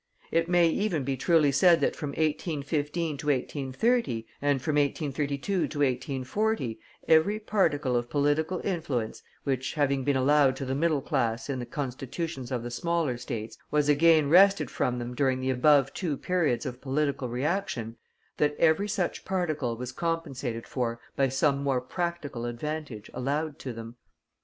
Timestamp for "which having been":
9.43-10.15